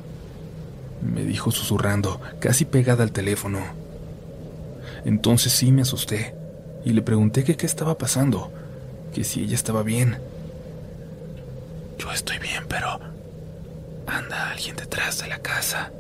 me 1.03 1.25
dijo 1.25 1.51
susurrando, 1.51 2.23
casi 2.41 2.65
pegada 2.65 3.05
al 3.05 3.13
teléfono. 3.13 3.61
Entonces 5.05 5.53
sí 5.53 5.71
me 5.71 5.83
asusté 5.83 6.35
y 6.87 6.95
le 6.95 7.03
pregunté 7.03 7.45
qué 7.45 7.67
estaba 7.67 7.99
pasando, 7.99 8.51
que 9.13 9.25
si 9.25 9.43
ella 9.43 9.57
estaba 9.57 9.83
bien. 9.83 10.17
Yo 11.99 12.11
estoy 12.13 12.39
bien, 12.39 12.65
pero 12.67 12.99
anda 14.07 14.53
alguien 14.53 14.75
detrás 14.75 15.19
de 15.19 15.29
la 15.29 15.39
casa. 15.39 15.93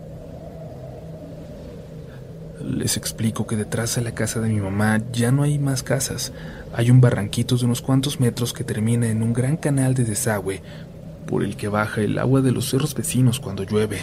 Les 2.68 2.98
explico 2.98 3.46
que 3.46 3.56
detrás 3.56 3.94
de 3.94 4.02
la 4.02 4.12
casa 4.12 4.40
de 4.40 4.50
mi 4.50 4.60
mamá 4.60 5.00
ya 5.10 5.32
no 5.32 5.42
hay 5.42 5.58
más 5.58 5.82
casas. 5.82 6.32
Hay 6.75 6.90
un 6.90 7.00
barranquito 7.00 7.56
de 7.56 7.64
unos 7.64 7.80
cuantos 7.80 8.20
metros 8.20 8.52
que 8.52 8.62
termina 8.62 9.08
en 9.08 9.22
un 9.22 9.32
gran 9.32 9.56
canal 9.56 9.94
de 9.94 10.04
desagüe 10.04 10.60
por 11.26 11.42
el 11.42 11.56
que 11.56 11.68
baja 11.68 12.02
el 12.02 12.18
agua 12.18 12.42
de 12.42 12.52
los 12.52 12.68
cerros 12.68 12.94
vecinos 12.94 13.40
cuando 13.40 13.62
llueve. 13.62 14.00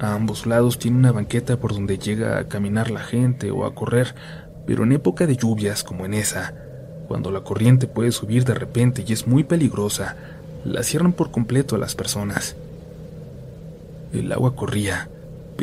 A 0.00 0.14
ambos 0.14 0.46
lados 0.46 0.80
tiene 0.80 0.98
una 0.98 1.12
banqueta 1.12 1.58
por 1.58 1.72
donde 1.72 1.96
llega 1.96 2.38
a 2.38 2.48
caminar 2.48 2.90
la 2.90 3.00
gente 3.00 3.52
o 3.52 3.66
a 3.66 3.74
correr, 3.74 4.16
pero 4.66 4.82
en 4.82 4.90
época 4.90 5.28
de 5.28 5.36
lluvias 5.36 5.84
como 5.84 6.04
en 6.04 6.14
esa, 6.14 6.54
cuando 7.06 7.30
la 7.30 7.42
corriente 7.42 7.86
puede 7.86 8.10
subir 8.10 8.44
de 8.44 8.54
repente 8.54 9.04
y 9.06 9.12
es 9.12 9.28
muy 9.28 9.44
peligrosa, 9.44 10.16
la 10.64 10.82
cierran 10.82 11.12
por 11.12 11.30
completo 11.30 11.76
a 11.76 11.78
las 11.78 11.94
personas. 11.94 12.56
El 14.12 14.32
agua 14.32 14.56
corría, 14.56 15.08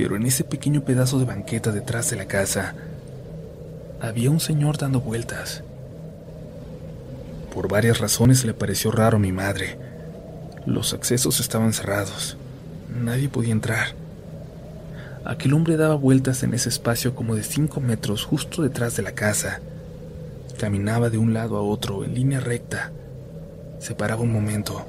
pero 0.01 0.15
en 0.15 0.25
ese 0.25 0.45
pequeño 0.45 0.85
pedazo 0.85 1.19
de 1.19 1.25
banqueta 1.25 1.73
detrás 1.73 2.09
de 2.09 2.15
la 2.15 2.23
casa 2.23 2.73
había 3.99 4.31
un 4.31 4.39
señor 4.39 4.77
dando 4.77 5.01
vueltas. 5.01 5.61
Por 7.53 7.67
varias 7.67 7.99
razones 7.99 8.45
le 8.45 8.53
pareció 8.53 8.91
raro 8.91 9.17
a 9.17 9.19
mi 9.19 9.33
madre. 9.33 9.77
Los 10.65 10.93
accesos 10.93 11.41
estaban 11.41 11.73
cerrados. 11.73 12.37
Nadie 12.97 13.27
podía 13.27 13.51
entrar. 13.51 13.87
Aquel 15.25 15.53
hombre 15.53 15.75
daba 15.75 15.95
vueltas 15.95 16.43
en 16.43 16.53
ese 16.53 16.69
espacio 16.69 17.13
como 17.13 17.35
de 17.35 17.43
cinco 17.43 17.81
metros 17.81 18.23
justo 18.23 18.61
detrás 18.61 18.95
de 18.95 19.03
la 19.03 19.11
casa. 19.11 19.59
Caminaba 20.57 21.09
de 21.09 21.17
un 21.17 21.33
lado 21.33 21.57
a 21.57 21.61
otro 21.61 22.05
en 22.05 22.15
línea 22.15 22.39
recta, 22.39 22.93
se 23.79 23.95
paraba 23.95 24.21
un 24.21 24.31
momento, 24.31 24.85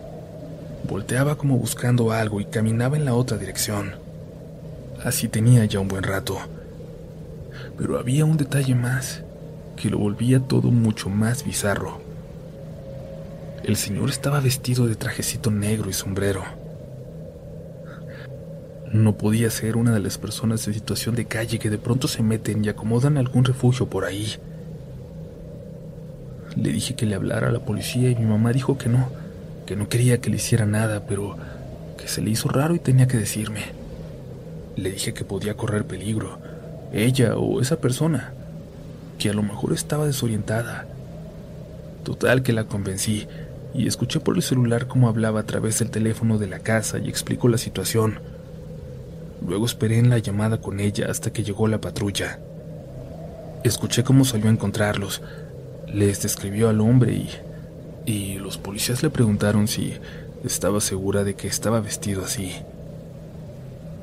volteaba 0.88 1.36
como 1.36 1.58
buscando 1.58 2.12
algo 2.12 2.40
y 2.40 2.44
caminaba 2.44 2.96
en 2.96 3.04
la 3.04 3.14
otra 3.14 3.38
dirección. 3.38 3.99
Así 5.04 5.28
tenía 5.28 5.64
ya 5.64 5.80
un 5.80 5.88
buen 5.88 6.02
rato. 6.02 6.38
Pero 7.78 7.98
había 7.98 8.26
un 8.26 8.36
detalle 8.36 8.74
más 8.74 9.22
que 9.76 9.88
lo 9.88 9.98
volvía 9.98 10.40
todo 10.40 10.70
mucho 10.70 11.08
más 11.08 11.44
bizarro. 11.44 12.00
El 13.64 13.76
señor 13.76 14.10
estaba 14.10 14.40
vestido 14.40 14.86
de 14.86 14.96
trajecito 14.96 15.50
negro 15.50 15.88
y 15.88 15.94
sombrero. 15.94 16.42
No 18.92 19.16
podía 19.16 19.48
ser 19.50 19.76
una 19.76 19.92
de 19.92 20.00
las 20.00 20.18
personas 20.18 20.66
de 20.66 20.74
situación 20.74 21.14
de 21.14 21.24
calle 21.24 21.58
que 21.58 21.70
de 21.70 21.78
pronto 21.78 22.06
se 22.06 22.22
meten 22.22 22.62
y 22.62 22.68
acomodan 22.68 23.16
algún 23.16 23.44
refugio 23.44 23.88
por 23.88 24.04
ahí. 24.04 24.34
Le 26.56 26.72
dije 26.72 26.94
que 26.94 27.06
le 27.06 27.14
hablara 27.14 27.48
a 27.48 27.52
la 27.52 27.60
policía 27.60 28.10
y 28.10 28.16
mi 28.16 28.26
mamá 28.26 28.52
dijo 28.52 28.76
que 28.76 28.90
no, 28.90 29.08
que 29.64 29.76
no 29.76 29.88
quería 29.88 30.20
que 30.20 30.28
le 30.28 30.36
hiciera 30.36 30.66
nada, 30.66 31.06
pero 31.06 31.38
que 31.96 32.08
se 32.08 32.20
le 32.20 32.30
hizo 32.30 32.48
raro 32.48 32.74
y 32.74 32.80
tenía 32.80 33.06
que 33.06 33.16
decirme. 33.16 33.79
Le 34.80 34.90
dije 34.90 35.12
que 35.12 35.26
podía 35.26 35.58
correr 35.58 35.84
peligro, 35.84 36.38
ella 36.90 37.36
o 37.36 37.60
esa 37.60 37.76
persona, 37.80 38.32
que 39.18 39.28
a 39.28 39.34
lo 39.34 39.42
mejor 39.42 39.74
estaba 39.74 40.06
desorientada. 40.06 40.86
Total 42.02 42.42
que 42.42 42.54
la 42.54 42.64
convencí 42.64 43.28
y 43.74 43.86
escuché 43.86 44.20
por 44.20 44.36
el 44.36 44.42
celular 44.42 44.88
cómo 44.88 45.10
hablaba 45.10 45.40
a 45.40 45.46
través 45.46 45.80
del 45.80 45.90
teléfono 45.90 46.38
de 46.38 46.46
la 46.46 46.60
casa 46.60 46.98
y 46.98 47.10
explicó 47.10 47.48
la 47.48 47.58
situación. 47.58 48.20
Luego 49.46 49.66
esperé 49.66 49.98
en 49.98 50.08
la 50.08 50.16
llamada 50.16 50.62
con 50.62 50.80
ella 50.80 51.08
hasta 51.10 51.30
que 51.30 51.44
llegó 51.44 51.68
la 51.68 51.82
patrulla. 51.82 52.38
Escuché 53.62 54.02
cómo 54.02 54.24
salió 54.24 54.46
a 54.46 54.52
encontrarlos, 54.52 55.20
les 55.92 56.22
describió 56.22 56.70
al 56.70 56.80
hombre 56.80 57.12
y, 57.12 57.28
y 58.06 58.38
los 58.38 58.56
policías 58.56 59.02
le 59.02 59.10
preguntaron 59.10 59.68
si 59.68 59.92
estaba 60.42 60.80
segura 60.80 61.22
de 61.22 61.34
que 61.34 61.48
estaba 61.48 61.82
vestido 61.82 62.24
así. 62.24 62.54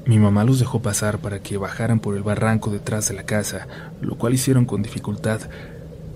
Mi 0.07 0.19
mamá 0.19 0.45
los 0.45 0.57
dejó 0.57 0.81
pasar 0.81 1.19
para 1.19 1.39
que 1.39 1.57
bajaran 1.57 1.99
por 1.99 2.15
el 2.15 2.23
barranco 2.23 2.71
detrás 2.71 3.09
de 3.09 3.13
la 3.13 3.23
casa, 3.23 3.67
lo 3.99 4.17
cual 4.17 4.33
hicieron 4.33 4.63
con 4.63 4.81
dificultad, 4.81 5.41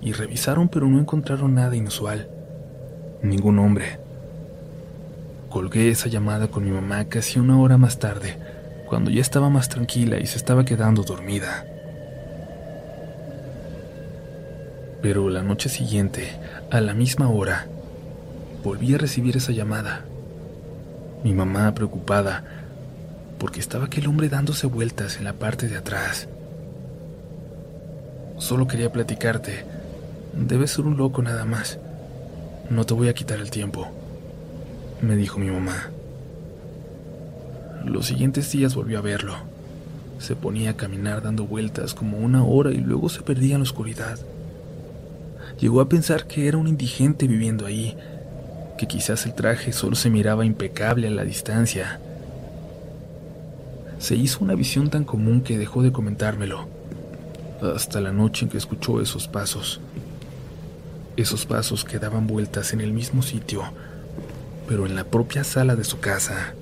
y 0.01 0.13
revisaron 0.13 0.69
pero 0.69 0.87
no 0.87 0.97
encontraron 0.97 1.55
nada 1.55 1.75
inusual. 1.75 2.29
Ningún 3.21 3.59
hombre. 3.59 3.99
Colgué 5.49 5.89
esa 5.89 6.07
llamada 6.07 6.47
con 6.47 6.63
mi 6.63 6.71
mamá 6.71 7.03
casi 7.09 7.37
una 7.37 7.59
hora 7.59 7.77
más 7.77 7.99
tarde, 7.99 8.37
cuando 8.87 9.11
ya 9.11 9.19
estaba 9.19 9.49
más 9.49 9.67
tranquila 9.67 10.19
y 10.19 10.25
se 10.25 10.37
estaba 10.37 10.63
quedando 10.63 11.03
dormida. 11.03 11.65
Pero 15.01 15.29
la 15.29 15.43
noche 15.43 15.67
siguiente, 15.67 16.39
a 16.71 16.79
la 16.79 16.93
misma 16.93 17.27
hora, 17.27 17.67
volví 18.63 18.95
a 18.95 18.97
recibir 18.97 19.35
esa 19.35 19.51
llamada. 19.51 20.05
Mi 21.25 21.33
mamá 21.33 21.73
preocupada 21.73 22.60
porque 23.41 23.59
estaba 23.59 23.85
aquel 23.85 24.05
hombre 24.05 24.29
dándose 24.29 24.67
vueltas 24.67 25.17
en 25.17 25.23
la 25.23 25.33
parte 25.33 25.67
de 25.67 25.75
atrás. 25.75 26.27
Solo 28.37 28.67
quería 28.67 28.91
platicarte. 28.91 29.65
Debes 30.37 30.69
ser 30.69 30.85
un 30.85 30.95
loco 30.95 31.23
nada 31.23 31.43
más. 31.43 31.79
No 32.69 32.85
te 32.85 32.93
voy 32.93 33.09
a 33.09 33.15
quitar 33.15 33.39
el 33.39 33.49
tiempo, 33.49 33.87
me 35.01 35.15
dijo 35.15 35.39
mi 35.39 35.49
mamá. 35.49 35.89
Los 37.83 38.05
siguientes 38.05 38.51
días 38.51 38.75
volvió 38.75 38.99
a 38.99 39.01
verlo. 39.01 39.33
Se 40.19 40.35
ponía 40.35 40.69
a 40.69 40.77
caminar 40.77 41.23
dando 41.23 41.45
vueltas 41.45 41.95
como 41.95 42.19
una 42.19 42.43
hora 42.43 42.69
y 42.69 42.77
luego 42.77 43.09
se 43.09 43.23
perdía 43.23 43.55
en 43.55 43.61
la 43.61 43.63
oscuridad. 43.63 44.19
Llegó 45.59 45.81
a 45.81 45.89
pensar 45.89 46.27
que 46.27 46.47
era 46.47 46.59
un 46.59 46.67
indigente 46.67 47.25
viviendo 47.25 47.65
ahí, 47.65 47.97
que 48.77 48.85
quizás 48.85 49.25
el 49.25 49.33
traje 49.33 49.73
solo 49.73 49.95
se 49.95 50.11
miraba 50.11 50.45
impecable 50.45 51.07
a 51.07 51.11
la 51.11 51.23
distancia. 51.23 51.99
Se 54.01 54.15
hizo 54.15 54.43
una 54.43 54.55
visión 54.55 54.89
tan 54.89 55.03
común 55.03 55.41
que 55.41 55.59
dejó 55.59 55.83
de 55.83 55.91
comentármelo, 55.91 56.67
hasta 57.61 58.01
la 58.01 58.11
noche 58.11 58.45
en 58.45 58.49
que 58.49 58.57
escuchó 58.57 58.99
esos 58.99 59.27
pasos. 59.27 59.79
Esos 61.15 61.45
pasos 61.45 61.85
que 61.85 61.99
daban 61.99 62.25
vueltas 62.25 62.73
en 62.73 62.81
el 62.81 62.93
mismo 62.93 63.21
sitio, 63.21 63.61
pero 64.67 64.87
en 64.87 64.95
la 64.95 65.03
propia 65.03 65.43
sala 65.43 65.75
de 65.75 65.83
su 65.83 65.99
casa. 65.99 66.55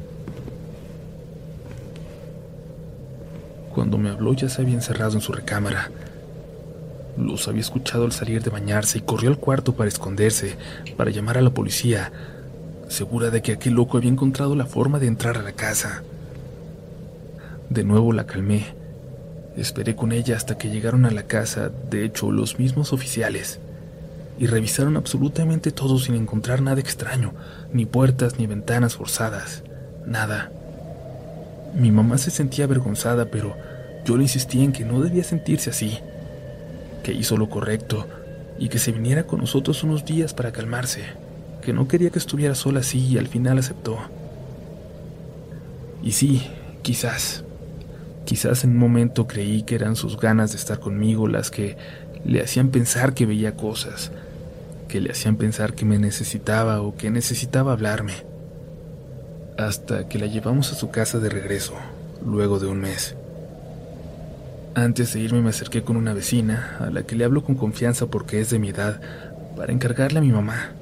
Cuando 3.73 3.97
me 3.97 4.09
habló 4.09 4.33
ya 4.33 4.49
se 4.49 4.61
había 4.61 4.73
encerrado 4.73 5.13
en 5.13 5.21
su 5.21 5.31
recámara. 5.31 5.91
Los 7.17 7.47
había 7.47 7.61
escuchado 7.61 8.03
al 8.03 8.11
salir 8.11 8.43
de 8.43 8.49
bañarse 8.49 8.97
y 8.97 9.01
corrió 9.01 9.29
al 9.29 9.37
cuarto 9.37 9.75
para 9.75 9.87
esconderse, 9.87 10.57
para 10.97 11.09
llamar 11.09 11.37
a 11.37 11.41
la 11.41 11.51
policía, 11.51 12.11
segura 12.89 13.29
de 13.29 13.41
que 13.41 13.53
aquel 13.53 13.75
loco 13.75 13.97
había 13.97 14.11
encontrado 14.11 14.57
la 14.57 14.65
forma 14.65 14.99
de 14.99 15.07
entrar 15.07 15.37
a 15.37 15.41
la 15.41 15.53
casa. 15.53 16.03
De 17.69 17.83
nuevo 17.83 18.13
la 18.13 18.25
calmé. 18.25 18.65
Esperé 19.55 19.95
con 19.95 20.11
ella 20.11 20.35
hasta 20.35 20.57
que 20.57 20.69
llegaron 20.69 21.05
a 21.05 21.11
la 21.11 21.23
casa, 21.23 21.69
de 21.89 22.03
hecho, 22.03 22.31
los 22.31 22.57
mismos 22.57 22.93
oficiales, 22.93 23.59
y 24.39 24.47
revisaron 24.47 24.97
absolutamente 24.97 25.71
todo 25.71 25.99
sin 25.99 26.15
encontrar 26.15 26.61
nada 26.61 26.79
extraño, 26.79 27.33
ni 27.71 27.85
puertas 27.85 28.39
ni 28.39 28.47
ventanas 28.47 28.95
forzadas, 28.95 29.63
nada. 30.05 30.51
Mi 31.75 31.91
mamá 31.91 32.17
se 32.17 32.31
sentía 32.31 32.65
avergonzada, 32.65 33.25
pero 33.25 33.53
yo 34.05 34.17
le 34.17 34.23
insistí 34.23 34.63
en 34.63 34.71
que 34.71 34.85
no 34.85 35.01
debía 35.01 35.23
sentirse 35.23 35.69
así, 35.69 35.99
que 37.03 37.11
hizo 37.13 37.37
lo 37.37 37.49
correcto 37.49 38.07
y 38.57 38.69
que 38.69 38.79
se 38.79 38.91
viniera 38.91 39.23
con 39.23 39.41
nosotros 39.41 39.83
unos 39.83 40.05
días 40.05 40.33
para 40.33 40.51
calmarse, 40.51 41.03
que 41.61 41.73
no 41.73 41.87
quería 41.87 42.09
que 42.09 42.19
estuviera 42.19 42.55
sola 42.55 42.79
así 42.79 43.05
y 43.05 43.17
al 43.17 43.27
final 43.27 43.59
aceptó. 43.59 43.99
Y 46.01 46.13
sí, 46.13 46.47
quizás, 46.81 47.43
quizás 48.29 48.63
en 48.63 48.69
un 48.69 48.77
momento 48.77 49.25
creí 49.25 49.63
que 49.63 49.73
eran 49.73 49.95
sus 49.95 50.19
ganas 50.19 50.51
de 50.51 50.57
estar 50.57 50.79
conmigo 50.79 51.27
las 51.27 51.49
que 51.49 51.77
le 52.23 52.43
hacían 52.43 52.69
pensar 52.69 53.15
que 53.15 53.25
veía 53.25 53.55
cosas, 53.55 54.11
que 54.87 55.01
le 55.01 55.09
hacían 55.09 55.35
pensar 55.35 55.73
que 55.73 55.83
me 55.83 55.97
necesitaba 55.97 56.79
o 56.83 56.95
que 56.95 57.09
necesitaba 57.09 57.71
hablarme 57.71 58.13
hasta 59.57 60.07
que 60.07 60.19
la 60.19 60.27
llevamos 60.27 60.71
a 60.71 60.75
su 60.75 60.91
casa 60.91 61.17
de 61.17 61.29
regreso, 61.29 61.73
luego 62.23 62.59
de 62.59 62.67
un 62.67 62.81
mes. 62.81 63.15
Antes 64.75 65.11
de 65.13 65.21
irme 65.21 65.41
me 65.41 65.49
acerqué 65.49 65.81
con 65.81 65.97
una 65.97 66.13
vecina, 66.13 66.77
a 66.81 66.91
la 66.91 67.01
que 67.01 67.15
le 67.15 67.25
hablo 67.25 67.43
con 67.43 67.55
confianza 67.55 68.05
porque 68.05 68.41
es 68.41 68.51
de 68.51 68.59
mi 68.59 68.69
edad, 68.69 69.01
para 69.57 69.73
encargarle 69.73 70.19
a 70.19 70.21
mi 70.21 70.31
mamá, 70.31 70.73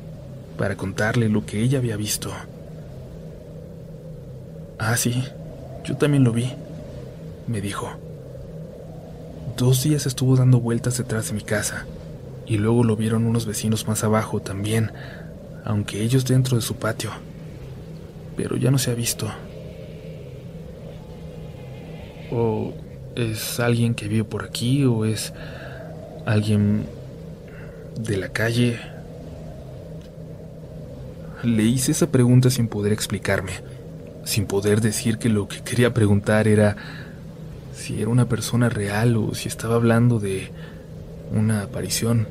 para 0.58 0.76
contarle 0.76 1.30
lo 1.30 1.46
que 1.46 1.62
ella 1.62 1.78
había 1.78 1.96
visto. 1.96 2.30
Ah, 4.80 4.98
sí, 4.98 5.24
yo 5.86 5.96
también 5.96 6.26
lo 6.26 6.34
vi, 6.34 6.54
me 7.48 7.62
dijo. 7.62 7.90
Dos 9.58 9.84
días 9.84 10.06
estuvo 10.06 10.36
dando 10.36 10.60
vueltas 10.60 10.98
detrás 10.98 11.28
de 11.28 11.34
mi 11.34 11.42
casa, 11.42 11.86
y 12.46 12.58
luego 12.58 12.84
lo 12.84 12.96
vieron 12.96 13.26
unos 13.26 13.46
vecinos 13.46 13.88
más 13.88 14.04
abajo 14.04 14.40
también, 14.40 14.92
aunque 15.66 16.02
ellos 16.04 16.26
dentro 16.26 16.56
de 16.56 16.62
su 16.62 16.76
patio 16.76 17.12
pero 18.38 18.56
ya 18.56 18.72
no 18.72 18.78
se 18.78 18.92
ha 18.92 18.94
visto. 18.94 19.30
O 22.32 22.74
es 23.16 23.60
alguien 23.60 23.96
que 23.96 24.08
vive 24.08 24.24
por 24.24 24.46
aquí, 24.46 24.86
o 24.86 25.04
es 25.04 25.34
alguien 26.26 26.86
de 28.00 28.18
la 28.18 28.30
calle. 28.30 28.80
Le 31.44 31.64
hice 31.64 31.92
esa 31.92 32.08
pregunta 32.12 32.50
sin 32.52 32.68
poder 32.68 32.94
explicarme, 32.94 33.54
sin 34.24 34.46
poder 34.46 34.82
decir 34.82 35.18
que 35.18 35.30
lo 35.30 35.48
que 35.48 35.62
quería 35.62 35.94
preguntar 35.94 36.48
era 36.48 36.78
si 37.88 38.02
era 38.02 38.12
una 38.12 38.28
persona 38.28 38.68
real 38.68 39.16
o 39.16 39.34
si 39.34 39.48
estaba 39.48 39.76
hablando 39.76 40.20
de 40.20 40.52
una 41.32 41.62
aparición. 41.62 42.28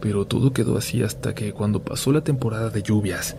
Pero 0.00 0.24
todo 0.24 0.54
quedó 0.54 0.78
así 0.78 1.02
hasta 1.02 1.34
que 1.34 1.52
cuando 1.52 1.82
pasó 1.82 2.12
la 2.12 2.22
temporada 2.22 2.70
de 2.70 2.82
lluvias, 2.82 3.36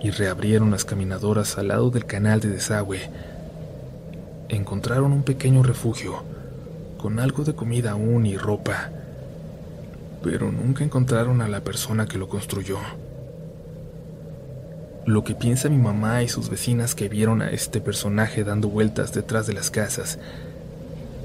y 0.00 0.10
reabrieron 0.10 0.70
las 0.70 0.84
caminadoras 0.84 1.58
al 1.58 1.68
lado 1.68 1.90
del 1.90 2.04
canal 2.04 2.38
de 2.38 2.50
desagüe. 2.50 3.10
Encontraron 4.50 5.10
un 5.12 5.24
pequeño 5.24 5.64
refugio, 5.64 6.22
con 6.96 7.18
algo 7.18 7.42
de 7.42 7.56
comida 7.56 7.92
aún 7.92 8.26
y 8.26 8.36
ropa, 8.36 8.90
pero 10.22 10.52
nunca 10.52 10.84
encontraron 10.84 11.42
a 11.42 11.48
la 11.48 11.64
persona 11.64 12.06
que 12.06 12.18
lo 12.18 12.28
construyó. 12.28 12.78
Lo 15.06 15.22
que 15.22 15.34
piensa 15.34 15.68
mi 15.68 15.76
mamá 15.76 16.22
y 16.22 16.28
sus 16.28 16.48
vecinas 16.48 16.94
que 16.94 17.10
vieron 17.10 17.42
a 17.42 17.50
este 17.50 17.82
personaje 17.82 18.42
dando 18.42 18.70
vueltas 18.70 19.12
detrás 19.12 19.46
de 19.46 19.52
las 19.52 19.70
casas. 19.70 20.18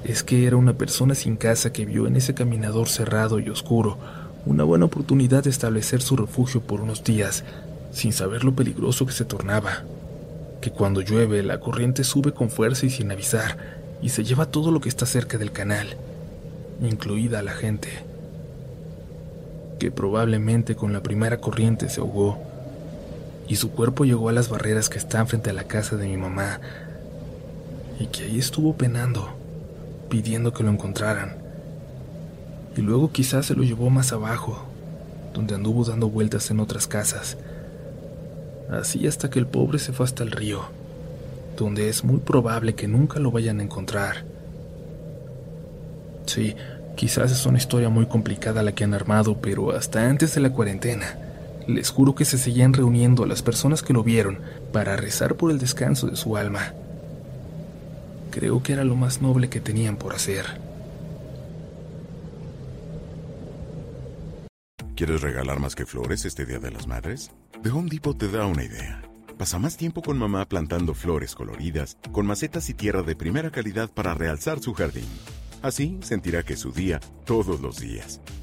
Es 0.04 0.22
que 0.22 0.46
era 0.46 0.58
una 0.58 0.74
persona 0.74 1.16
sin 1.16 1.38
casa 1.38 1.72
que 1.72 1.86
vio 1.86 2.06
en 2.06 2.18
ese 2.18 2.34
caminador 2.34 2.90
cerrado 2.90 3.40
y 3.40 3.50
oscuro 3.50 3.98
una 4.46 4.66
buena 4.66 4.86
oportunidad 4.86 5.46
de 5.46 5.50
establecer 5.50 6.02
su 6.02 6.18
refugio 6.18 6.60
por 6.60 6.82
unos 6.82 7.06
días 7.06 7.46
sin 7.92 8.12
saber 8.12 8.44
lo 8.44 8.54
peligroso 8.54 9.06
que 9.06 9.14
se 9.14 9.24
tornaba, 9.24 9.84
que 10.60 10.72
cuando 10.72 11.02
llueve 11.02 11.42
la 11.42 11.62
corriente 11.62 12.04
sube 12.04 12.34
con 12.34 12.50
fuerza 12.50 12.86
y 12.86 12.90
sin 12.90 13.12
avisar 13.12 13.58
y 14.02 14.10
se 14.10 14.26
lleva 14.26 14.46
todo 14.46 14.72
lo 14.72 14.82
que 14.82 14.90
está 14.90 15.06
cerca 15.06 15.38
del 15.38 15.54
canal, 15.54 15.88
incluida 16.82 17.44
la 17.44 17.52
gente, 17.52 17.90
que 19.80 19.90
probablemente 19.90 20.76
con 20.76 20.92
la 20.92 21.02
primera 21.02 21.38
corriente 21.38 21.90
se 21.90 22.02
ahogó 22.02 22.49
y 23.50 23.56
su 23.56 23.72
cuerpo 23.72 24.06
llegó 24.06 24.30
a 24.30 24.32
las 24.32 24.48
barreras 24.48 24.90
que 24.90 25.00
están 25.00 25.28
frente 25.28 25.50
a 25.50 25.54
la 25.54 25.64
casa 25.64 25.98
de 25.98 26.08
mi 26.08 26.18
mamá 26.18 26.62
y 28.00 28.06
que 28.06 28.24
ahí 28.24 28.38
estuvo 28.38 28.76
penando, 28.76 29.28
pidiendo 30.08 30.54
que 30.54 30.64
lo 30.64 30.70
encontraran. 30.70 31.36
Y 32.78 32.82
luego 32.82 33.12
quizás 33.12 33.48
se 33.48 33.56
lo 33.56 33.64
llevó 33.64 33.90
más 33.90 34.14
abajo, 34.14 34.66
donde 35.34 35.56
anduvo 35.56 35.84
dando 35.84 36.10
vueltas 36.10 36.52
en 36.52 36.60
otras 36.60 36.86
casas, 36.86 37.38
así 38.70 39.08
hasta 39.08 39.32
que 39.32 39.40
el 39.40 39.48
pobre 39.48 39.80
se 39.80 39.94
fue 39.94 40.06
hasta 40.06 40.24
el 40.24 40.32
río, 40.32 40.62
donde 41.58 41.90
es 41.90 42.04
muy 42.04 42.20
probable 42.20 42.76
que 42.76 42.88
nunca 42.88 43.20
lo 43.20 43.32
vayan 43.32 43.60
a 43.60 43.64
encontrar. 43.64 44.26
Sí, 46.28 46.56
quizás 46.96 47.32
es 47.32 47.48
una 47.48 47.58
historia 47.58 47.90
muy 47.90 48.06
complicada 48.06 48.62
la 48.62 48.74
que 48.74 48.84
han 48.84 48.94
armado, 48.94 49.42
pero 49.42 49.72
hasta 49.72 50.08
antes 50.08 50.36
de 50.36 50.42
la 50.42 50.52
cuarentena, 50.52 51.18
les 51.70 51.90
juro 51.90 52.16
que 52.16 52.26
se 52.26 52.38
seguían 52.38 52.74
reuniendo 52.74 53.24
a 53.24 53.28
las 53.28 53.42
personas 53.42 53.84
que 53.84 53.94
lo 53.94 54.04
vieron 54.04 54.40
para 54.74 54.98
rezar 54.98 55.36
por 55.36 55.52
el 55.52 55.60
descanso 55.60 56.08
de 56.08 56.16
su 56.16 56.36
alma. 56.36 56.74
Creo 58.32 58.62
que 58.62 58.74
era 58.74 58.84
lo 58.84 58.96
más 58.96 59.22
noble 59.22 59.50
que 59.50 59.60
tenían 59.60 59.98
por 59.98 60.14
hacer. 60.14 60.46
¿Quieres 64.96 65.22
regalar 65.22 65.60
más 65.60 65.76
que 65.76 65.86
flores 65.86 66.26
este 66.26 66.46
Día 66.46 66.60
de 66.60 66.72
las 66.72 66.88
Madres? 66.88 67.32
The 67.64 67.70
Home 67.70 67.90
Depot 67.90 68.18
te 68.18 68.28
da 68.30 68.46
una 68.46 68.66
idea. 68.66 69.02
Pasa 69.38 69.58
más 69.58 69.78
tiempo 69.78 70.02
con 70.02 70.18
mamá 70.18 70.46
plantando 70.46 70.94
flores 70.94 71.36
coloridas, 71.36 71.98
con 72.12 72.26
macetas 72.26 72.70
y 72.70 72.74
tierra 72.74 73.04
de 73.04 73.16
primera 73.16 73.50
calidad 73.50 73.90
para 73.90 74.14
realzar 74.14 74.60
su 74.60 74.74
jardín. 74.74 75.08
Así 75.62 76.00
sentirá 76.02 76.44
que 76.44 76.54
es 76.54 76.60
su 76.60 76.74
día 76.74 77.00
todos 77.26 77.62
los 77.62 77.80
días. 77.80 78.20